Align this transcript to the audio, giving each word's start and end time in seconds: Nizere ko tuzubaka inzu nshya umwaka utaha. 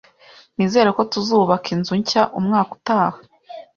Nizere 0.55 0.89
ko 0.97 1.01
tuzubaka 1.11 1.67
inzu 1.75 1.93
nshya 1.99 2.23
umwaka 2.39 2.69
utaha. 2.77 3.17